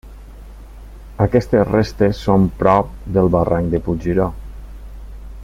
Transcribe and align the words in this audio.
Aquestes 1.25 1.67
restes 1.67 2.23
són 2.29 2.49
prop 2.63 2.97
del 3.19 3.31
barranc 3.37 3.73
de 3.75 3.83
Puig 3.89 4.09
Lliró. 4.09 4.29